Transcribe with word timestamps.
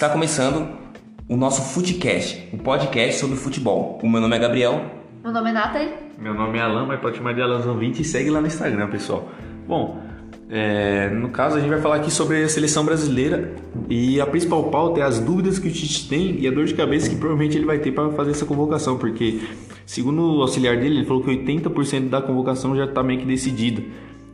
Está 0.00 0.08
começando 0.08 0.66
o 1.28 1.36
nosso 1.36 1.60
Futecast, 1.74 2.48
o 2.54 2.56
um 2.56 2.58
podcast 2.60 3.20
sobre 3.20 3.36
futebol. 3.36 3.98
O 4.02 4.08
meu 4.08 4.18
nome 4.18 4.34
é 4.34 4.38
Gabriel. 4.38 4.82
Meu 5.22 5.30
nome 5.30 5.50
é 5.50 5.52
Nathalie. 5.52 5.92
Meu 6.18 6.32
nome 6.32 6.56
é 6.56 6.62
Alan, 6.62 6.86
mas 6.86 6.98
pode 7.00 7.18
chamar 7.18 7.34
de 7.34 7.42
Alanzão20 7.42 8.00
e 8.00 8.04
segue 8.04 8.30
lá 8.30 8.40
no 8.40 8.46
Instagram, 8.46 8.88
pessoal. 8.88 9.28
Bom, 9.68 10.00
é, 10.48 11.10
no 11.10 11.28
caso 11.28 11.58
a 11.58 11.60
gente 11.60 11.68
vai 11.68 11.82
falar 11.82 11.96
aqui 11.96 12.10
sobre 12.10 12.42
a 12.42 12.48
seleção 12.48 12.82
brasileira 12.82 13.54
e 13.90 14.18
a 14.22 14.26
principal 14.26 14.70
pauta 14.70 15.00
é 15.00 15.02
as 15.02 15.20
dúvidas 15.20 15.58
que 15.58 15.68
o 15.68 15.70
Tite 15.70 16.08
tem 16.08 16.40
e 16.40 16.48
a 16.48 16.50
dor 16.50 16.64
de 16.64 16.72
cabeça 16.72 17.10
que 17.10 17.16
provavelmente 17.16 17.58
ele 17.58 17.66
vai 17.66 17.78
ter 17.78 17.92
para 17.92 18.10
fazer 18.12 18.30
essa 18.30 18.46
convocação, 18.46 18.96
porque 18.96 19.42
segundo 19.84 20.38
o 20.38 20.40
auxiliar 20.40 20.78
dele, 20.78 20.96
ele 20.96 21.04
falou 21.04 21.22
que 21.22 21.30
80% 21.30 22.08
da 22.08 22.22
convocação 22.22 22.74
já 22.74 22.86
está 22.86 23.02
meio 23.02 23.20
que 23.20 23.26
decidida. 23.26 23.82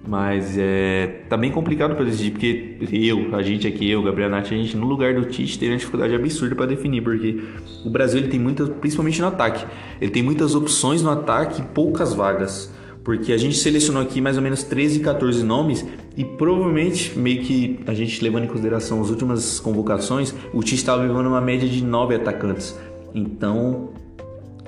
Mas 0.06 0.56
é, 0.56 1.22
tá 1.28 1.36
bem 1.36 1.50
complicado 1.50 1.96
para 1.96 2.04
decidir, 2.04 2.30
porque 2.30 2.76
eu, 2.80 3.34
a 3.34 3.42
gente 3.42 3.66
aqui, 3.66 3.90
eu, 3.90 4.02
Gabriel 4.02 4.30
Nath, 4.30 4.46
a 4.46 4.56
gente 4.56 4.76
no 4.76 4.86
lugar 4.86 5.14
do 5.14 5.24
Tite 5.24 5.58
teria 5.58 5.74
uma 5.74 5.78
dificuldade 5.78 6.14
absurda 6.14 6.54
para 6.54 6.66
definir, 6.66 7.02
porque 7.02 7.42
o 7.84 7.90
Brasil 7.90 8.20
ele 8.20 8.28
tem 8.28 8.38
muitas, 8.38 8.68
principalmente 8.68 9.20
no 9.20 9.26
ataque, 9.26 9.66
ele 10.00 10.12
tem 10.12 10.22
muitas 10.22 10.54
opções 10.54 11.02
no 11.02 11.10
ataque 11.10 11.60
e 11.60 11.64
poucas 11.64 12.14
vagas. 12.14 12.72
Porque 13.02 13.32
a 13.32 13.36
gente 13.36 13.56
selecionou 13.56 14.02
aqui 14.02 14.20
mais 14.20 14.36
ou 14.36 14.42
menos 14.42 14.64
13, 14.64 14.98
14 14.98 15.44
nomes 15.44 15.86
e 16.16 16.24
provavelmente, 16.24 17.16
meio 17.16 17.40
que 17.40 17.78
a 17.86 17.94
gente 17.94 18.22
levando 18.22 18.44
em 18.44 18.48
consideração 18.48 19.00
as 19.00 19.10
últimas 19.10 19.60
convocações, 19.60 20.34
o 20.52 20.60
Tite 20.60 20.76
estava 20.76 21.02
levando 21.02 21.26
uma 21.26 21.40
média 21.40 21.68
de 21.68 21.84
9 21.84 22.16
atacantes. 22.16 22.76
Então, 23.14 23.90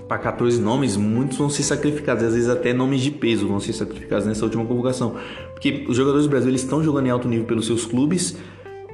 para 0.08 0.18
14 0.18 0.58
nomes, 0.60 0.96
muitos 0.96 1.36
vão 1.36 1.50
ser 1.50 1.62
sacrificados, 1.62 2.24
às 2.24 2.32
vezes 2.32 2.48
até 2.48 2.72
nomes 2.72 3.02
de 3.02 3.10
peso 3.10 3.46
vão 3.46 3.60
ser 3.60 3.74
sacrificados 3.74 4.26
nessa 4.26 4.42
última 4.42 4.64
convocação. 4.64 5.16
Porque 5.52 5.84
os 5.86 5.96
jogadores 5.96 6.26
do 6.26 6.30
Brasil 6.30 6.52
estão 6.54 6.82
jogando 6.82 7.06
em 7.06 7.10
alto 7.10 7.28
nível 7.28 7.44
pelos 7.44 7.66
seus 7.66 7.84
clubes, 7.84 8.36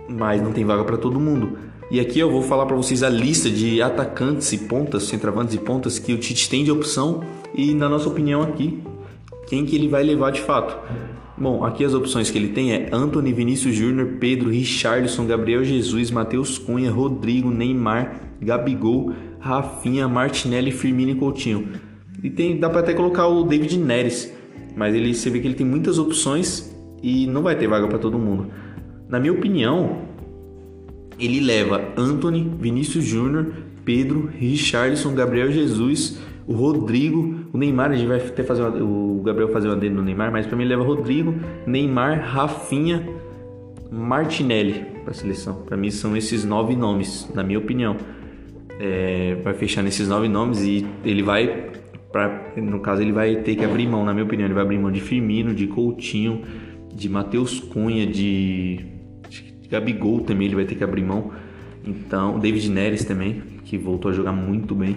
mas 0.08 0.42
não 0.42 0.52
tem 0.52 0.64
vaga 0.64 0.82
para 0.82 0.96
todo 0.96 1.20
mundo. 1.20 1.56
E 1.90 2.00
aqui 2.00 2.18
eu 2.18 2.30
vou 2.30 2.42
falar 2.42 2.66
para 2.66 2.74
vocês 2.74 3.04
a 3.04 3.08
lista 3.08 3.48
de 3.48 3.80
atacantes 3.80 4.52
e 4.52 4.58
pontas, 4.58 5.04
centroavantes 5.04 5.54
e 5.54 5.58
pontas 5.58 5.98
que 5.98 6.12
o 6.12 6.18
Tite 6.18 6.50
tem 6.50 6.64
de 6.64 6.72
opção 6.72 7.22
e 7.54 7.72
na 7.74 7.88
nossa 7.88 8.08
opinião 8.08 8.42
aqui, 8.42 8.82
quem 9.46 9.64
que 9.64 9.76
ele 9.76 9.86
vai 9.86 10.02
levar 10.02 10.32
de 10.32 10.40
fato. 10.40 10.76
Bom, 11.36 11.64
aqui 11.64 11.84
as 11.84 11.94
opções 11.94 12.30
que 12.30 12.38
ele 12.38 12.50
tem 12.50 12.72
é 12.72 12.88
Anthony, 12.92 13.32
Vinícius 13.32 13.74
Júnior, 13.74 14.18
Pedro, 14.20 14.50
Richarlison, 14.50 15.26
Gabriel 15.26 15.64
Jesus, 15.64 16.10
Matheus 16.12 16.58
Cunha, 16.58 16.92
Rodrigo, 16.92 17.50
Neymar, 17.50 18.20
Gabigol, 18.40 19.12
Rafinha, 19.40 20.06
Martinelli, 20.06 20.70
Firmino 20.70 21.10
e 21.10 21.14
Coutinho. 21.16 21.70
E 22.22 22.30
tem, 22.30 22.58
dá 22.58 22.70
para 22.70 22.80
até 22.80 22.94
colocar 22.94 23.26
o 23.26 23.42
David 23.42 23.76
Neres, 23.78 24.32
mas 24.76 24.94
ele 24.94 25.12
você 25.12 25.28
vê 25.28 25.40
que 25.40 25.48
ele 25.48 25.56
tem 25.56 25.66
muitas 25.66 25.98
opções 25.98 26.72
e 27.02 27.26
não 27.26 27.42
vai 27.42 27.56
ter 27.56 27.66
vaga 27.66 27.88
para 27.88 27.98
todo 27.98 28.16
mundo. 28.16 28.52
Na 29.08 29.18
minha 29.18 29.32
opinião, 29.32 30.02
ele 31.18 31.40
leva 31.40 31.82
Anthony, 31.96 32.48
Vinícius 32.60 33.04
Júnior, 33.04 33.52
Pedro, 33.84 34.30
Richarlison, 34.38 35.12
Gabriel 35.14 35.50
Jesus, 35.50 36.18
o 36.46 36.52
Rodrigo, 36.52 37.48
o 37.52 37.58
Neymar, 37.58 37.90
a 37.90 37.94
gente 37.94 38.08
vai 38.08 38.18
até 38.18 38.42
fazer 38.42 38.62
uma, 38.62 38.76
o 38.82 39.22
Gabriel 39.22 39.48
fazer 39.48 39.68
uma 39.68 39.76
dele 39.76 39.94
no 39.94 40.02
Neymar, 40.02 40.30
mas 40.30 40.46
para 40.46 40.56
mim 40.56 40.64
leva 40.64 40.82
Rodrigo, 40.82 41.34
Neymar, 41.66 42.20
Rafinha, 42.20 43.08
Martinelli 43.90 44.84
para 45.02 45.12
a 45.12 45.14
seleção. 45.14 45.62
Para 45.66 45.76
mim 45.76 45.90
são 45.90 46.16
esses 46.16 46.44
nove 46.44 46.76
nomes, 46.76 47.30
na 47.34 47.42
minha 47.42 47.58
opinião 47.58 47.96
é, 48.78 49.36
vai 49.42 49.54
fechar 49.54 49.82
nesses 49.82 50.08
nove 50.08 50.28
nomes 50.28 50.62
e 50.62 50.86
ele 51.04 51.22
vai, 51.22 51.70
pra, 52.10 52.52
no 52.56 52.80
caso, 52.80 53.02
ele 53.02 53.12
vai 53.12 53.36
ter 53.36 53.56
que 53.56 53.64
abrir 53.64 53.86
mão, 53.86 54.04
na 54.04 54.12
minha 54.12 54.24
opinião, 54.24 54.46
ele 54.46 54.54
vai 54.54 54.62
abrir 54.62 54.78
mão 54.78 54.90
de 54.90 55.00
Firmino, 55.00 55.54
de 55.54 55.66
Coutinho, 55.66 56.42
de 56.94 57.08
Matheus 57.08 57.60
Cunha, 57.60 58.06
de, 58.06 58.84
de 59.28 59.68
Gabigol 59.68 60.20
também, 60.20 60.46
ele 60.46 60.56
vai 60.56 60.64
ter 60.64 60.74
que 60.74 60.84
abrir 60.84 61.02
mão. 61.02 61.32
Então, 61.86 62.38
David 62.38 62.70
Neres 62.70 63.04
também, 63.04 63.42
que 63.64 63.76
voltou 63.76 64.10
a 64.10 64.14
jogar 64.14 64.32
muito 64.32 64.74
bem. 64.74 64.96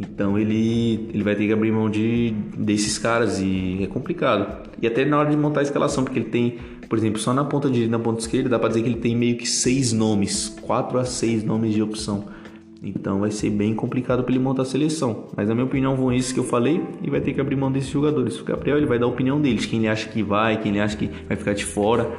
Então 0.00 0.38
ele, 0.38 1.10
ele 1.12 1.22
vai 1.22 1.34
ter 1.34 1.46
que 1.46 1.52
abrir 1.52 1.70
mão 1.70 1.90
de, 1.90 2.30
desses 2.56 2.96
caras 2.96 3.38
e 3.38 3.80
é 3.82 3.86
complicado. 3.86 4.66
E 4.80 4.86
até 4.86 5.04
na 5.04 5.18
hora 5.18 5.28
de 5.28 5.36
montar 5.36 5.60
a 5.60 5.62
escalação, 5.62 6.04
porque 6.04 6.18
ele 6.18 6.30
tem, 6.30 6.56
por 6.88 6.96
exemplo, 6.96 7.20
só 7.20 7.34
na 7.34 7.44
ponta 7.44 7.68
direita 7.68 7.92
na 7.92 8.02
ponta 8.02 8.20
esquerda, 8.20 8.48
dá 8.48 8.58
pra 8.58 8.68
dizer 8.68 8.82
que 8.82 8.88
ele 8.88 8.98
tem 8.98 9.14
meio 9.14 9.36
que 9.36 9.46
seis 9.46 9.92
nomes, 9.92 10.56
quatro 10.62 10.98
a 10.98 11.04
seis 11.04 11.44
nomes 11.44 11.74
de 11.74 11.82
opção. 11.82 12.24
Então 12.82 13.20
vai 13.20 13.30
ser 13.30 13.50
bem 13.50 13.74
complicado 13.74 14.22
para 14.22 14.32
ele 14.32 14.42
montar 14.42 14.62
a 14.62 14.64
seleção. 14.64 15.26
Mas 15.36 15.46
na 15.48 15.54
minha 15.54 15.66
opinião 15.66 15.94
vão 15.94 16.10
esses 16.10 16.32
que 16.32 16.40
eu 16.40 16.44
falei 16.44 16.82
e 17.02 17.10
vai 17.10 17.20
ter 17.20 17.34
que 17.34 17.40
abrir 17.40 17.56
mão 17.56 17.70
desses 17.70 17.90
jogadores. 17.90 18.40
O 18.40 18.44
Gabriel 18.44 18.78
ele 18.78 18.86
vai 18.86 18.98
dar 18.98 19.04
a 19.04 19.08
opinião 19.10 19.38
deles, 19.38 19.66
quem 19.66 19.80
ele 19.80 19.88
acha 19.88 20.08
que 20.08 20.22
vai, 20.22 20.56
quem 20.62 20.70
ele 20.70 20.80
acha 20.80 20.96
que 20.96 21.10
vai 21.28 21.36
ficar 21.36 21.52
de 21.52 21.66
fora. 21.66 22.10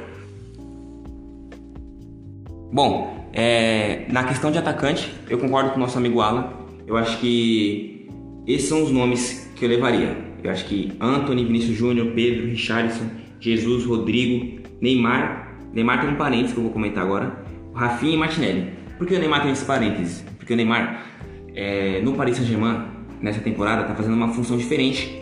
Bom, 2.72 3.28
é, 3.32 4.06
na 4.08 4.22
questão 4.22 4.52
de 4.52 4.58
atacante, 4.58 5.12
eu 5.28 5.36
concordo 5.36 5.70
com 5.70 5.76
o 5.78 5.80
nosso 5.80 5.98
amigo 5.98 6.20
Alan. 6.20 6.61
Eu 6.86 6.96
acho 6.96 7.18
que 7.20 8.08
esses 8.46 8.68
são 8.68 8.82
os 8.82 8.90
nomes 8.90 9.50
que 9.56 9.64
eu 9.64 9.68
levaria. 9.68 10.16
Eu 10.42 10.50
acho 10.50 10.64
que 10.66 10.92
Anthony, 11.00 11.44
Vinícius 11.44 11.76
Júnior, 11.76 12.12
Pedro, 12.14 12.46
Richardson, 12.46 13.06
Jesus, 13.38 13.84
Rodrigo, 13.84 14.60
Neymar. 14.80 15.56
Neymar 15.72 16.00
tem 16.00 16.10
um 16.10 16.16
parênteses 16.16 16.52
que 16.52 16.58
eu 16.58 16.64
vou 16.64 16.72
comentar 16.72 17.04
agora. 17.04 17.44
Rafinha 17.74 18.14
e 18.14 18.16
Martinelli. 18.16 18.70
Por 18.98 19.06
que 19.06 19.14
o 19.14 19.18
Neymar 19.18 19.42
tem 19.42 19.52
esse 19.52 19.64
parênteses? 19.64 20.24
Porque 20.36 20.52
o 20.52 20.56
Neymar, 20.56 21.06
é, 21.54 22.00
no 22.02 22.14
Paris 22.14 22.36
Saint-Germain, 22.36 22.84
nessa 23.20 23.40
temporada, 23.40 23.82
está 23.82 23.94
fazendo 23.94 24.14
uma 24.14 24.28
função 24.28 24.56
diferente 24.56 25.16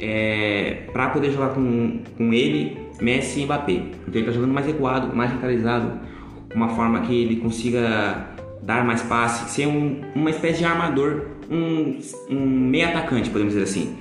é, 0.00 0.84
para 0.92 1.10
poder 1.10 1.30
jogar 1.30 1.48
com, 1.48 2.00
com 2.16 2.32
ele, 2.32 2.78
Messi 3.00 3.40
e 3.40 3.44
Mbappé. 3.44 3.72
Então 3.72 3.92
ele 4.08 4.20
está 4.20 4.32
jogando 4.32 4.52
mais 4.52 4.66
recuado, 4.66 5.14
mais 5.14 5.30
centralizado, 5.32 6.00
uma 6.54 6.68
forma 6.70 7.00
que 7.02 7.14
ele 7.14 7.36
consiga 7.36 8.34
dar 8.62 8.84
mais 8.84 9.02
passe, 9.02 9.50
ser 9.50 9.66
um, 9.66 10.00
uma 10.14 10.30
espécie 10.30 10.58
de 10.58 10.64
armador, 10.64 11.26
um, 11.50 11.98
um 12.28 12.46
meio 12.46 12.88
atacante, 12.88 13.30
podemos 13.30 13.54
dizer 13.54 13.64
assim. 13.64 13.96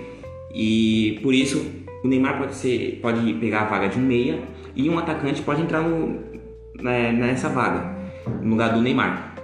E 0.54 1.20
por 1.22 1.34
isso 1.34 1.66
o 2.04 2.08
Neymar 2.08 2.38
pode 2.38 2.56
ser, 2.56 3.00
pode 3.02 3.34
pegar 3.36 3.62
a 3.62 3.66
vaga 3.66 3.90
de 3.90 3.98
um 3.98 4.02
meia 4.02 4.42
e 4.76 4.90
um 4.90 4.98
atacante 4.98 5.42
pode 5.42 5.62
entrar 5.62 5.82
no, 5.82 6.20
né, 6.82 7.12
nessa 7.12 7.50
vaga 7.50 7.98
no 8.42 8.52
lugar 8.52 8.74
do 8.74 8.82
Neymar. 8.82 9.36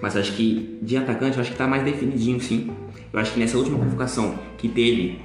Mas 0.00 0.16
acho 0.16 0.32
que 0.32 0.78
de 0.82 0.96
atacante, 0.96 1.38
acho 1.38 1.52
que 1.52 1.58
tá 1.58 1.66
mais 1.66 1.82
definidinho 1.84 2.40
sim. 2.40 2.70
Eu 3.12 3.20
acho 3.20 3.32
que 3.32 3.40
nessa 3.40 3.56
última 3.58 3.78
convocação 3.78 4.38
que 4.58 4.68
teve, 4.68 5.18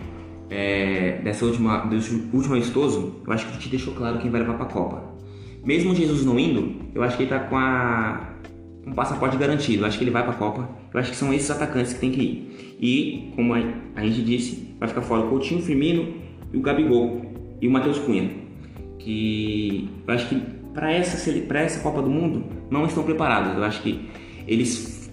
é, 0.50 1.20
dessa 1.24 1.46
última, 1.46 1.86
desse 1.86 2.14
último 2.34 2.54
amistoso, 2.54 3.16
eu 3.26 3.34
acho 3.34 3.48
que 3.48 3.58
te 3.58 3.70
deixou 3.70 3.94
claro 3.94 4.20
quem 4.20 4.30
vai 4.30 4.42
levar 4.42 4.56
pra 4.56 4.66
Copa. 4.66 5.04
Mesmo 5.64 5.96
Jesus 5.96 6.24
não 6.26 6.38
indo, 6.38 6.76
eu 6.94 7.04
acho 7.04 7.18
que 7.18 7.24
ele 7.24 7.30
tá 7.30 7.40
com 7.40 7.58
a 7.58 8.37
um 8.88 8.94
passaporte 8.94 9.38
garantido. 9.38 9.84
Eu 9.84 9.88
acho 9.88 9.98
que 9.98 10.04
ele 10.04 10.12
vai 10.12 10.24
para 10.24 10.32
a 10.32 10.36
Copa. 10.36 10.70
Eu 10.94 11.00
acho 11.00 11.12
que 11.12 11.18
são 11.18 11.34
esses 11.34 11.52
atacantes 11.52 11.94
que 11.94 12.00
tem 12.00 12.12
que 12.12 12.22
ir. 12.22 12.78
E, 12.80 13.32
como 13.36 13.54
a 13.54 14.06
gente 14.06 14.22
disse, 14.24 14.76
vai 14.80 14.88
ficar 14.88 15.02
fora 15.02 15.26
o 15.26 15.30
Coutinho, 15.30 15.60
o 15.60 15.64
Firmino 15.64 16.14
e 16.54 16.58
o 16.58 16.62
Gabigol 16.62 17.22
e 17.62 17.68
o 17.68 17.72
Matheus 17.72 18.00
Cunha. 18.00 18.32
Que 18.98 19.90
eu 20.08 20.14
acho 20.14 20.30
que 20.30 20.42
para 20.74 20.92
essa, 20.92 21.30
essa 21.30 21.80
Copa 21.82 22.02
do 22.02 22.10
Mundo 22.10 22.46
não 22.70 22.86
estão 22.86 23.04
preparados. 23.04 23.58
Eu 23.58 23.64
acho 23.64 23.82
que 23.82 24.10
eles 24.48 25.12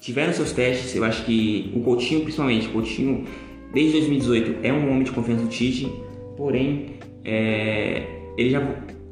tiveram 0.00 0.32
seus 0.32 0.52
testes, 0.52 0.94
eu 0.94 1.04
acho 1.04 1.24
que 1.24 1.72
o 1.74 1.80
Coutinho, 1.80 2.22
principalmente, 2.22 2.68
o 2.68 2.72
Coutinho, 2.72 3.24
desde 3.72 3.92
2018, 3.98 4.56
é 4.62 4.72
um 4.72 4.90
homem 4.90 5.02
de 5.02 5.12
confiança 5.12 5.42
do 5.42 5.48
Tite, 5.48 5.90
porém, 6.36 6.94
é, 7.24 8.04
ele 8.36 8.50
já 8.50 8.60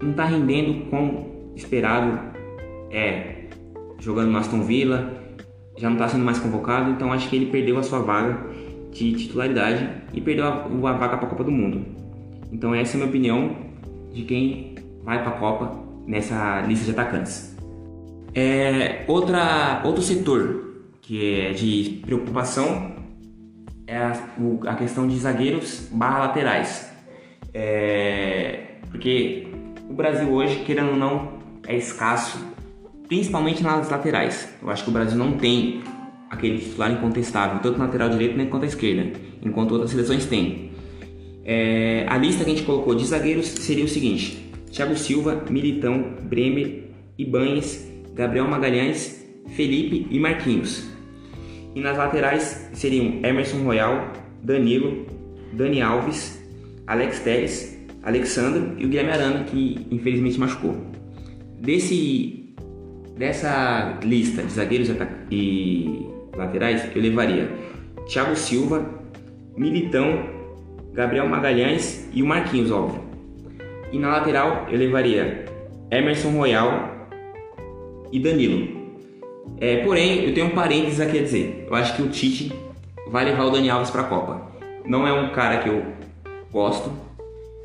não 0.01 0.11
está 0.11 0.25
rendendo 0.25 0.89
como 0.91 1.53
esperado, 1.57 2.19
é, 2.91 3.34
jogando 4.05 4.31
no 4.31 4.39
Aston 4.39 4.63
Villa, 4.63 5.13
já 5.77 5.89
não 5.89 5.97
está 5.97 6.09
sendo 6.09 6.25
mais 6.25 6.39
convocado, 6.39 6.91
então 6.91 7.13
acho 7.13 7.29
que 7.29 7.37
ele 7.37 7.47
perdeu 7.47 7.79
a 7.79 7.83
sua 7.83 8.01
vaga 8.01 8.39
de 8.93 9.13
titularidade 9.13 9.89
e 10.13 10.21
perdeu 10.21 10.45
a, 10.45 10.65
a 10.65 10.93
vaga 10.93 11.17
para 11.17 11.27
a 11.27 11.31
Copa 11.31 11.43
do 11.43 11.51
Mundo. 11.51 11.85
Então 12.53 12.75
essa 12.75 12.93
é 12.93 12.95
a 12.95 12.99
minha 12.99 13.09
opinião 13.09 13.57
de 14.13 14.23
quem 14.23 14.75
vai 15.03 15.23
para 15.23 15.33
a 15.33 15.39
Copa 15.39 15.73
nessa 16.07 16.61
lista 16.63 16.85
de 16.85 16.91
atacantes. 16.93 17.57
É, 18.35 19.05
outra, 19.09 19.81
outro 19.85 20.03
setor 20.03 20.65
que 21.01 21.41
é 21.41 21.53
de 21.53 22.01
preocupação 22.05 22.93
é 23.87 23.97
a, 23.97 24.13
a 24.67 24.75
questão 24.75 25.07
de 25.07 25.19
zagueiros 25.19 25.89
barra 25.93 26.21
laterais. 26.21 26.91
É, 27.53 28.79
porque 28.91 29.49
o 29.89 29.95
Brasil 29.95 30.31
hoje, 30.33 30.65
querendo 30.65 30.91
ou 30.91 30.97
não, 30.97 31.35
é 31.67 31.77
escasso, 31.77 32.54
principalmente 33.09 33.63
nas 33.63 33.91
laterais. 33.91 34.49
Eu 34.63 34.71
acho 34.71 34.85
que 34.85 34.91
o 34.91 34.93
Brasil 34.93 35.19
não 35.19 35.33
tem 35.33 35.83
aquele 36.31 36.59
titular 36.59 36.91
incontestável, 36.93 37.61
tanto 37.61 37.79
na 37.79 37.87
lateral 37.87 38.09
direito 38.09 38.37
nem 38.37 38.47
quanto 38.47 38.65
à 38.65 38.67
esquerda, 38.67 39.13
enquanto 39.43 39.73
outras 39.73 39.91
seleções 39.91 40.27
têm. 40.27 40.73
É, 41.45 42.07
a 42.09 42.17
lista 42.17 42.45
que 42.45 42.51
a 42.51 42.55
gente 42.55 42.65
colocou 42.65 42.95
de 42.95 43.05
zagueiros 43.05 43.47
seria 43.47 43.85
o 43.85 43.89
seguinte: 43.89 44.51
Thiago 44.73 44.97
Silva, 44.97 45.45
Militão, 45.51 46.17
Bremer, 46.23 46.91
Ibanes, 47.19 47.87
Gabriel 48.15 48.49
Magalhães, 48.49 49.25
Felipe 49.55 50.07
e 50.11 50.19
Marquinhos. 50.19 50.89
E 51.75 51.81
nas 51.81 51.99
laterais 51.99 52.71
seriam 52.73 53.21
Emerson 53.23 53.59
Royal, 53.65 54.13
Danilo, 54.43 55.07
Dani 55.53 55.83
Alves, 55.83 56.41
Alex 56.87 57.21
Teres, 57.21 57.79
Alexandre 58.03 58.63
e 58.79 58.87
o 58.87 58.89
Guilherme 58.89 59.11
Arana, 59.11 59.45
que 59.45 59.87
infelizmente 59.91 60.39
machucou. 60.39 60.77
Desse, 61.61 62.44
dessa 63.17 63.99
lista 64.03 64.43
de 64.43 64.53
zagueiros 64.53 64.91
e 65.31 66.09
laterais, 66.37 66.89
eu 66.95 67.01
levaria 67.01 67.49
Thiago 68.09 68.37
Silva, 68.37 68.85
Militão, 69.57 70.29
Gabriel 70.93 71.29
Magalhães 71.29 72.09
e 72.13 72.23
o 72.23 72.27
Marquinhos, 72.27 72.71
óbvio. 72.71 73.03
E 73.93 73.99
na 73.99 74.09
lateral 74.09 74.67
eu 74.71 74.79
levaria 74.79 75.45
Emerson 75.91 76.31
Royal 76.31 77.09
e 78.11 78.19
Danilo. 78.19 78.85
É, 79.61 79.85
porém, 79.85 80.25
eu 80.25 80.35
tenho 80.35 80.47
um 80.47 80.51
parênteses 80.51 81.01
aqui 81.01 81.19
a 81.19 81.23
dizer. 81.23 81.67
Eu 81.69 81.75
acho 81.75 81.95
que 81.95 82.03
o 82.03 82.09
Tite 82.09 82.53
vai 83.09 83.25
levar 83.25 83.45
o 83.45 83.51
Dani 83.51 83.71
Alves 83.71 83.91
para 83.91 84.03
a 84.03 84.05
Copa. 84.05 84.51
Não 84.85 85.07
é 85.07 85.13
um 85.13 85.33
cara 85.33 85.59
que 85.59 85.69
eu 85.69 85.85
gosto. 86.53 86.93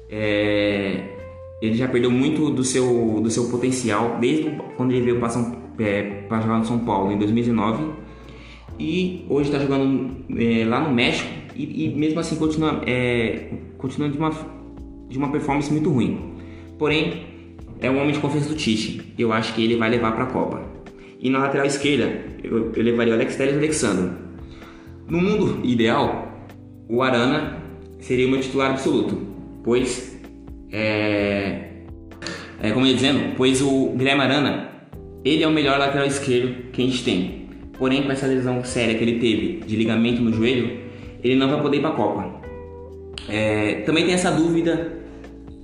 É, 0.09 1.18
ele 1.61 1.75
já 1.75 1.87
perdeu 1.87 2.09
muito 2.09 2.49
do 2.49 2.63
seu, 2.63 3.19
do 3.21 3.29
seu 3.29 3.49
potencial 3.49 4.17
desde 4.19 4.49
quando 4.77 4.91
ele 4.91 5.01
veio 5.01 5.19
para 5.19 5.27
é, 5.79 6.41
jogar 6.41 6.59
no 6.59 6.65
São 6.65 6.79
Paulo 6.79 7.11
em 7.11 7.17
2019 7.17 7.83
e 8.79 9.25
hoje 9.29 9.49
está 9.49 9.59
jogando 9.59 10.15
é, 10.37 10.63
lá 10.65 10.79
no 10.79 10.93
México 10.93 11.29
e, 11.55 11.85
e 11.85 11.89
mesmo 11.89 12.19
assim 12.19 12.37
continua, 12.37 12.81
é, 12.85 13.51
continua 13.77 14.09
de, 14.09 14.17
uma, 14.17 14.31
de 15.09 15.17
uma 15.17 15.29
performance 15.29 15.71
muito 15.71 15.89
ruim. 15.89 16.35
Porém, 16.77 17.25
é 17.81 17.91
um 17.91 17.99
homem 17.99 18.13
de 18.13 18.19
confiança 18.19 18.47
do 18.47 18.55
Tite. 18.55 19.13
Eu 19.17 19.33
acho 19.33 19.53
que 19.53 19.61
ele 19.61 19.75
vai 19.75 19.89
levar 19.89 20.13
para 20.13 20.23
a 20.23 20.27
Copa. 20.27 20.61
E 21.19 21.29
na 21.29 21.39
lateral 21.39 21.65
esquerda, 21.65 22.25
eu, 22.41 22.71
eu 22.73 22.83
levaria 22.83 23.11
o 23.11 23.15
Alex 23.17 23.35
Telles 23.35 23.53
e 23.53 23.57
o 23.57 23.59
Alexandre. 23.59 24.11
No 25.09 25.19
mundo 25.19 25.59
ideal, 25.65 26.47
o 26.87 27.03
Arana 27.03 27.57
seria 27.99 28.25
o 28.25 28.31
meu 28.31 28.39
titular 28.39 28.71
absoluto, 28.71 29.17
pois 29.63 30.08
é, 30.71 31.69
é 32.61 32.71
como 32.71 32.85
eu 32.85 32.89
ia 32.89 32.95
dizendo, 32.95 33.35
pois 33.35 33.61
o 33.61 33.93
Guilherme 33.95 34.21
Arana 34.21 34.69
ele 35.23 35.43
é 35.43 35.47
o 35.47 35.51
melhor 35.51 35.77
lateral 35.77 36.07
esquerdo 36.07 36.71
que 36.71 36.81
a 36.81 36.85
gente 36.85 37.03
tem. 37.03 37.49
Porém, 37.77 38.03
com 38.03 38.11
essa 38.11 38.27
lesão 38.27 38.63
séria 38.63 38.95
que 38.95 39.03
ele 39.03 39.19
teve 39.19 39.63
de 39.65 39.75
ligamento 39.75 40.21
no 40.21 40.33
joelho, 40.33 40.79
ele 41.23 41.35
não 41.35 41.49
vai 41.49 41.61
poder 41.61 41.77
ir 41.77 41.81
para 41.81 41.89
a 41.89 41.93
Copa. 41.93 42.41
É, 43.27 43.81
também 43.85 44.05
tem 44.05 44.13
essa 44.13 44.31
dúvida 44.31 44.99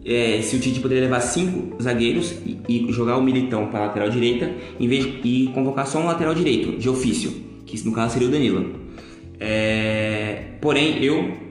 é, 0.05 0.41
se 0.41 0.55
o 0.55 0.59
Tite 0.59 0.79
poderia 0.79 1.03
levar 1.03 1.19
cinco 1.19 1.81
zagueiros 1.81 2.35
e, 2.45 2.59
e 2.69 2.91
jogar 2.91 3.17
o 3.17 3.23
Militão 3.23 3.67
para 3.67 3.79
a 3.79 3.85
lateral 3.87 4.09
direita 4.09 4.51
em 4.79 4.87
vez 4.87 5.03
de, 5.03 5.21
e 5.23 5.47
convocar 5.47 5.87
só 5.87 5.99
um 5.99 6.05
lateral 6.05 6.35
direito 6.35 6.77
de 6.77 6.87
ofício, 6.87 7.31
que 7.65 7.83
no 7.85 7.91
caso 7.91 8.13
seria 8.13 8.27
o 8.27 8.31
Danilo. 8.31 8.85
É, 9.39 10.43
porém, 10.61 11.03
eu 11.03 11.44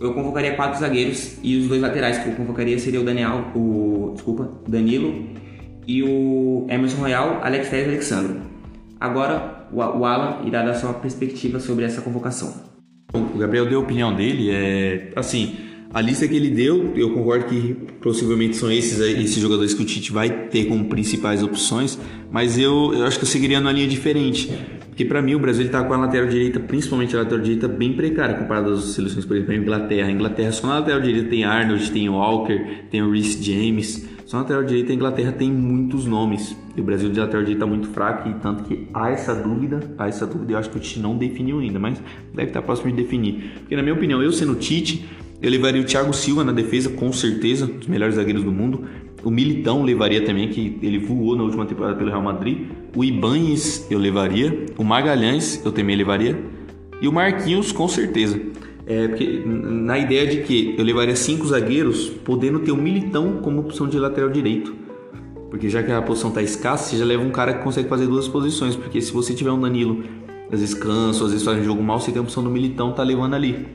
eu 0.00 0.12
convocaria 0.12 0.54
quatro 0.54 0.78
zagueiros 0.78 1.38
e 1.42 1.56
os 1.56 1.68
dois 1.68 1.80
laterais 1.80 2.18
que 2.18 2.28
eu 2.28 2.34
convocaria 2.34 2.78
seria 2.78 3.00
o 3.00 3.04
Daniel, 3.04 3.46
o 3.54 4.12
desculpa, 4.14 4.50
Danilo 4.68 5.30
e 5.86 6.02
o 6.02 6.66
Emerson 6.68 6.98
Royal, 6.98 7.40
Alex 7.42 7.70
Telles 7.70 7.86
e 7.86 7.90
Alexandre. 7.90 8.40
Agora 9.00 9.68
o, 9.72 9.78
o 9.78 10.04
Alan 10.04 10.46
irá 10.46 10.62
dar 10.62 10.74
sua 10.74 10.92
perspectiva 10.94 11.60
sobre 11.60 11.84
essa 11.84 12.00
convocação. 12.02 12.54
O 13.14 13.38
Gabriel 13.38 13.66
deu 13.66 13.80
a 13.80 13.82
opinião 13.82 14.14
dele, 14.14 14.50
é 14.50 15.12
assim, 15.16 15.56
a 15.94 16.00
lista 16.00 16.26
que 16.28 16.34
ele 16.34 16.50
deu, 16.50 16.92
eu 16.94 17.14
concordo 17.14 17.46
que 17.46 17.74
possivelmente 18.02 18.56
são 18.56 18.70
esses, 18.70 18.98
esses 19.00 19.36
jogadores 19.36 19.72
que 19.72 19.82
o 19.82 19.86
Tite 19.86 20.12
vai 20.12 20.28
ter 20.48 20.66
como 20.66 20.84
principais 20.86 21.42
opções, 21.42 21.98
mas 22.30 22.58
eu, 22.58 22.92
eu 22.92 23.06
acho 23.06 23.18
que 23.18 23.24
eu 23.24 23.28
seguiria 23.28 23.60
numa 23.60 23.72
linha 23.72 23.86
diferente. 23.86 24.50
Porque 24.96 25.04
para 25.04 25.20
mim 25.20 25.34
o 25.34 25.38
Brasil 25.38 25.66
está 25.66 25.84
com 25.84 25.92
a 25.92 25.98
lateral 25.98 26.26
direita, 26.26 26.58
principalmente 26.58 27.14
a 27.14 27.18
lateral 27.18 27.44
direita, 27.44 27.68
bem 27.68 27.92
precária 27.92 28.34
comparado 28.34 28.72
às 28.72 28.82
seleções, 28.94 29.26
por 29.26 29.36
exemplo, 29.36 29.52
a 29.52 29.56
Inglaterra. 29.56 30.08
A 30.08 30.10
Inglaterra 30.10 30.52
só 30.52 30.66
na 30.68 30.78
lateral 30.78 31.02
direita 31.02 31.28
tem 31.28 31.44
Arnold, 31.44 31.90
tem 31.90 32.08
Walker, 32.08 32.86
tem 32.90 33.02
o 33.02 33.10
Reece 33.10 33.44
James. 33.44 34.08
Só 34.24 34.38
na 34.38 34.44
lateral 34.44 34.64
direita 34.64 34.92
a 34.92 34.94
Inglaterra 34.94 35.32
tem 35.32 35.52
muitos 35.52 36.06
nomes. 36.06 36.56
E 36.74 36.80
o 36.80 36.82
Brasil 36.82 37.10
de 37.10 37.20
lateral 37.20 37.42
direita 37.42 37.62
está 37.62 37.66
muito 37.66 37.88
fraco, 37.88 38.26
e 38.26 38.34
tanto 38.40 38.64
que 38.64 38.88
há 38.94 39.10
essa 39.10 39.34
dúvida, 39.34 39.80
há 39.98 40.08
essa 40.08 40.26
dúvida, 40.26 40.54
eu 40.54 40.58
acho 40.58 40.70
que 40.70 40.78
o 40.78 40.80
Tite 40.80 40.98
não 40.98 41.18
definiu 41.18 41.58
ainda, 41.58 41.78
mas 41.78 42.00
deve 42.32 42.48
estar 42.48 42.62
próximo 42.62 42.90
de 42.90 42.96
definir. 42.96 43.52
Porque 43.58 43.76
na 43.76 43.82
minha 43.82 43.94
opinião, 43.94 44.22
eu 44.22 44.32
sendo 44.32 44.54
Tite, 44.54 45.06
eu 45.42 45.50
levaria 45.50 45.82
o 45.82 45.84
Thiago 45.84 46.14
Silva 46.14 46.42
na 46.42 46.52
defesa, 46.52 46.88
com 46.88 47.12
certeza, 47.12 47.66
um 47.66 47.78
dos 47.80 47.86
melhores 47.86 48.14
zagueiros 48.14 48.42
do 48.42 48.50
mundo. 48.50 48.84
O 49.22 49.30
Militão 49.30 49.82
levaria 49.82 50.24
também, 50.24 50.48
que 50.48 50.78
ele 50.80 50.98
voou 50.98 51.36
na 51.36 51.42
última 51.42 51.66
temporada 51.66 51.96
pelo 51.96 52.08
Real 52.08 52.22
Madrid. 52.22 52.68
O 52.94 53.04
Ibanes 53.04 53.86
eu 53.90 53.98
levaria. 53.98 54.66
O 54.76 54.84
Magalhães 54.84 55.64
eu 55.64 55.72
também 55.72 55.96
levaria. 55.96 56.38
E 57.00 57.08
o 57.08 57.12
Marquinhos, 57.12 57.72
com 57.72 57.88
certeza. 57.88 58.40
É, 58.86 59.08
porque 59.08 59.42
na 59.44 59.98
ideia 59.98 60.26
de 60.26 60.42
que 60.42 60.74
eu 60.78 60.84
levaria 60.84 61.16
cinco 61.16 61.44
zagueiros, 61.46 62.08
podendo 62.08 62.60
ter 62.60 62.70
o 62.70 62.76
Militão 62.76 63.38
como 63.42 63.60
opção 63.60 63.88
de 63.88 63.98
lateral 63.98 64.30
direito. 64.30 64.74
Porque 65.50 65.68
já 65.68 65.82
que 65.82 65.90
a 65.90 66.00
posição 66.02 66.30
está 66.30 66.42
escassa, 66.42 66.90
você 66.90 66.96
já 66.96 67.04
leva 67.04 67.22
um 67.22 67.30
cara 67.30 67.54
que 67.54 67.64
consegue 67.64 67.88
fazer 67.88 68.06
duas 68.06 68.28
posições. 68.28 68.76
Porque 68.76 69.00
se 69.00 69.12
você 69.12 69.34
tiver 69.34 69.50
um 69.50 69.60
Danilo, 69.60 70.04
às 70.52 70.60
vezes 70.60 70.74
cansa, 70.74 71.24
às 71.24 71.30
vezes 71.30 71.44
faz 71.44 71.58
um 71.58 71.64
jogo 71.64 71.82
mal, 71.82 72.00
você 72.00 72.12
tem 72.12 72.20
a 72.20 72.22
opção 72.22 72.42
do 72.42 72.50
Militão, 72.50 72.92
tá 72.92 73.02
levando 73.02 73.34
ali. 73.34 73.66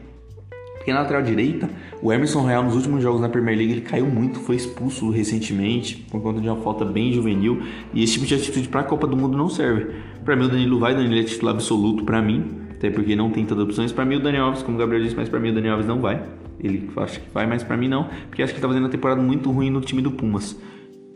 Porque 0.75 0.91
na 0.91 1.01
lateral 1.01 1.21
direita, 1.21 1.69
o 2.01 2.11
Emerson 2.11 2.45
Real 2.45 2.63
nos 2.63 2.75
últimos 2.75 3.03
jogos 3.03 3.21
na 3.21 3.29
Premier 3.29 3.55
League 3.55 3.73
ele 3.73 3.81
caiu 3.81 4.07
muito, 4.07 4.39
foi 4.39 4.55
expulso 4.55 5.09
recentemente 5.11 5.97
por 6.09 6.21
conta 6.21 6.41
de 6.41 6.47
uma 6.47 6.57
falta 6.57 6.83
bem 6.83 7.13
juvenil 7.13 7.61
e 7.93 8.03
esse 8.03 8.13
tipo 8.13 8.25
de 8.25 8.35
atitude 8.35 8.67
para 8.67 8.81
a 8.81 8.83
Copa 8.83 9.05
do 9.05 9.15
Mundo 9.15 9.37
não 9.37 9.49
serve. 9.49 9.87
Para 10.25 10.35
mim 10.35 10.45
o 10.45 10.49
Danilo 10.49 10.79
vai, 10.79 10.95
Danilo 10.95 11.19
é 11.19 11.23
titular 11.23 11.53
absoluto 11.53 12.03
para 12.03 12.21
mim, 12.21 12.43
até 12.71 12.89
porque 12.89 13.15
não 13.15 13.29
tem 13.29 13.45
tantas 13.45 13.65
opções. 13.65 13.91
Para 13.91 14.05
mim 14.05 14.15
o 14.15 14.19
Daniel 14.19 14.45
Alves, 14.45 14.63
como 14.63 14.77
o 14.77 14.79
Gabriel 14.79 15.03
disse, 15.03 15.15
mas 15.15 15.29
para 15.29 15.39
mim 15.39 15.51
o 15.51 15.53
Daniel 15.53 15.73
Alves 15.73 15.87
não 15.87 15.99
vai. 15.99 16.23
Ele 16.59 16.89
acha 16.97 17.19
que 17.19 17.29
vai, 17.31 17.45
mas 17.45 17.63
para 17.63 17.77
mim 17.77 17.87
não, 17.87 18.07
porque 18.27 18.41
acho 18.41 18.53
que 18.53 18.57
ele 18.57 18.61
tá 18.61 18.67
fazendo 18.67 18.83
uma 18.83 18.89
temporada 18.89 19.21
muito 19.21 19.51
ruim 19.51 19.69
no 19.69 19.81
time 19.81 20.01
do 20.01 20.11
Pumas. 20.11 20.59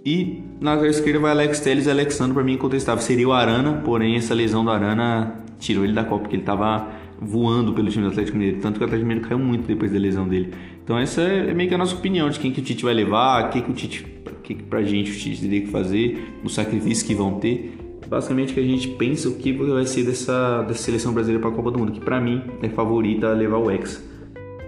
E 0.06 0.44
na 0.62 0.72
lateral 0.72 0.92
esquerda 0.92 1.20
vai 1.20 1.32
Alex 1.32 1.60
Telles 1.62 1.88
e 1.88 1.90
Alexandre, 1.90 2.36
para 2.36 2.44
mim 2.44 2.54
incontestável. 2.54 3.02
Seria 3.02 3.28
o 3.28 3.34
Arana, 3.34 3.82
porém 3.84 4.16
essa 4.16 4.36
lesão 4.36 4.64
do 4.64 4.70
Arana 4.70 5.36
tirou 5.58 5.84
ele 5.84 5.94
da 5.94 6.04
Copa, 6.04 6.22
porque 6.22 6.36
ele 6.36 6.44
tava 6.44 6.88
voando 7.20 7.74
pelo 7.74 7.90
time 7.90 8.04
do 8.04 8.12
Atlético 8.12 8.38
Mineiro. 8.38 8.60
Tanto 8.62 8.78
que 8.78 8.84
o 8.84 8.86
Atlético 8.86 9.08
Mineiro 9.08 9.28
caiu 9.28 9.40
muito 9.40 9.66
depois 9.66 9.92
da 9.92 9.98
lesão 9.98 10.28
dele. 10.28 10.54
Então 10.86 11.00
essa 11.00 11.20
é 11.20 11.52
meio 11.52 11.68
que 11.68 11.74
a 11.74 11.80
nossa 11.80 11.96
opinião 11.96 12.30
de 12.30 12.40
quem 12.40 12.52
que 12.52 12.62
o 12.62 12.64
Tite 12.64 12.84
vai 12.84 12.94
levar, 12.94 13.48
o 13.48 13.50
que, 13.50 13.60
que 13.60 13.72
o 13.72 13.74
Tite, 13.74 14.06
que, 14.44 14.54
que 14.54 14.64
pra 14.64 14.84
gente 14.84 15.12
o 15.12 15.16
Tite 15.16 15.42
teria 15.42 15.62
que 15.62 15.68
fazer, 15.68 16.36
os 16.44 16.54
sacrifícios 16.54 17.02
que 17.02 17.16
vão 17.16 17.40
ter. 17.40 17.76
Basicamente 18.08 18.54
que 18.54 18.60
a 18.60 18.64
gente 18.64 18.90
pensa 18.90 19.28
o 19.28 19.34
que 19.34 19.52
vai 19.52 19.84
ser 19.88 20.04
dessa, 20.04 20.62
dessa 20.62 20.84
seleção 20.84 21.12
brasileira 21.12 21.42
para 21.42 21.50
a 21.50 21.56
Copa 21.56 21.72
do 21.72 21.80
Mundo, 21.80 21.92
que 21.92 22.00
para 22.00 22.22
mim 22.22 22.40
é 22.62 22.70
favorita 22.70 23.32
a 23.32 23.34
levar 23.34 23.58
o 23.58 23.72
Hexa. 23.72 24.00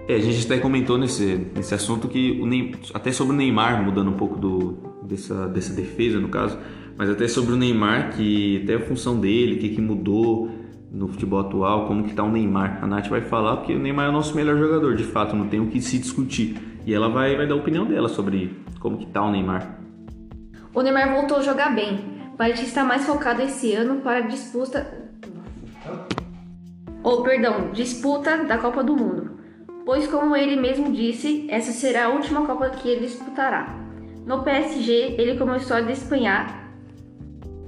É, 0.08 0.16
a 0.16 0.18
gente 0.18 0.44
até 0.44 0.58
comentou 0.58 0.98
nesse, 0.98 1.38
nesse 1.54 1.72
assunto 1.72 2.08
que 2.08 2.40
o 2.40 2.46
Neymar, 2.46 2.80
até 2.92 3.12
sobre 3.12 3.34
o 3.34 3.36
Neymar, 3.36 3.84
mudando 3.84 4.10
um 4.10 4.14
pouco 4.14 4.36
do, 4.36 4.76
dessa, 5.04 5.46
dessa 5.46 5.72
defesa 5.72 6.18
no 6.18 6.28
caso, 6.28 6.58
mas 6.96 7.08
até 7.08 7.28
sobre 7.28 7.52
o 7.52 7.56
Neymar, 7.56 8.16
que 8.16 8.62
até 8.64 8.74
a 8.74 8.80
função 8.80 9.20
dele, 9.20 9.54
o 9.54 9.58
que, 9.58 9.68
que 9.68 9.80
mudou, 9.80 10.50
no 10.90 11.08
futebol 11.08 11.40
atual, 11.40 11.86
como 11.86 12.04
que 12.04 12.14
tá 12.14 12.22
o 12.22 12.30
Neymar. 12.30 12.78
A 12.82 12.86
Nath 12.86 13.08
vai 13.08 13.20
falar 13.20 13.58
porque 13.58 13.74
o 13.74 13.78
Neymar 13.78 14.06
é 14.06 14.08
o 14.08 14.12
nosso 14.12 14.34
melhor 14.34 14.56
jogador, 14.56 14.96
de 14.96 15.04
fato, 15.04 15.36
não 15.36 15.48
tem 15.48 15.60
o 15.60 15.68
que 15.68 15.80
se 15.80 15.98
discutir. 15.98 16.56
E 16.86 16.94
ela 16.94 17.08
vai, 17.08 17.36
vai 17.36 17.46
dar 17.46 17.54
a 17.54 17.58
opinião 17.58 17.84
dela 17.84 18.08
sobre 18.08 18.56
como 18.80 18.98
que 18.98 19.06
tá 19.06 19.22
o 19.22 19.30
Neymar. 19.30 19.78
O 20.74 20.82
Neymar 20.82 21.12
voltou 21.12 21.38
a 21.38 21.42
jogar 21.42 21.74
bem, 21.74 22.00
mas 22.38 22.60
está 22.62 22.84
mais 22.84 23.04
focado 23.04 23.42
esse 23.42 23.72
ano 23.74 24.00
para 24.00 24.18
a 24.18 24.28
disputa... 24.28 25.08
Ou, 27.02 27.20
oh, 27.20 27.22
perdão, 27.22 27.70
disputa 27.72 28.44
da 28.44 28.58
Copa 28.58 28.82
do 28.82 28.96
Mundo. 28.96 29.38
Pois, 29.84 30.06
como 30.08 30.36
ele 30.36 30.56
mesmo 30.56 30.92
disse, 30.92 31.46
essa 31.48 31.72
será 31.72 32.06
a 32.06 32.08
última 32.10 32.44
Copa 32.44 32.68
que 32.70 32.88
ele 32.88 33.06
disputará. 33.06 33.74
No 34.26 34.42
PSG, 34.42 35.14
ele 35.16 35.38
começou 35.38 35.76
a 35.76 35.80
despenhar 35.80 36.67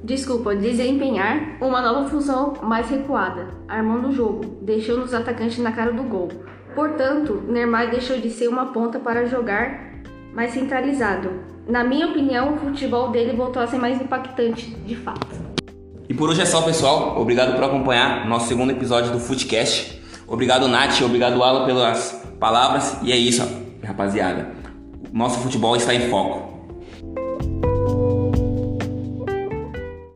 desculpa, 0.02 0.54
desempenhar 0.54 1.56
uma 1.60 1.80
nova 1.80 2.08
função 2.08 2.54
mais 2.62 2.88
recuada, 2.88 3.48
armando 3.68 4.08
o 4.08 4.12
jogo, 4.12 4.58
deixando 4.62 5.04
os 5.04 5.14
atacantes 5.14 5.58
na 5.58 5.72
cara 5.72 5.92
do 5.92 6.02
gol. 6.02 6.28
Portanto, 6.74 7.42
Neymar 7.48 7.90
deixou 7.90 8.18
de 8.18 8.30
ser 8.30 8.48
uma 8.48 8.66
ponta 8.66 8.98
para 8.98 9.26
jogar 9.26 9.90
mais 10.34 10.52
centralizado. 10.52 11.30
Na 11.66 11.84
minha 11.84 12.08
opinião, 12.08 12.54
o 12.54 12.58
futebol 12.58 13.10
dele 13.10 13.36
voltou 13.36 13.62
a 13.62 13.66
ser 13.66 13.78
mais 13.78 14.00
impactante, 14.00 14.70
de 14.70 14.96
fato. 14.96 15.26
E 16.08 16.14
por 16.14 16.30
hoje 16.30 16.42
é 16.42 16.46
só, 16.46 16.62
pessoal. 16.62 17.20
Obrigado 17.20 17.54
por 17.54 17.64
acompanhar 17.64 18.26
nosso 18.26 18.48
segundo 18.48 18.70
episódio 18.70 19.12
do 19.12 19.20
Footcast. 19.20 20.00
Obrigado, 20.26 20.66
Nath. 20.66 21.00
Obrigado, 21.02 21.42
Alan, 21.42 21.66
pelas 21.66 22.26
palavras. 22.38 22.96
E 23.02 23.12
é 23.12 23.16
isso, 23.16 23.42
rapaziada. 23.84 24.50
Nosso 25.12 25.40
futebol 25.40 25.76
está 25.76 25.94
em 25.94 26.08
foco. 26.08 26.59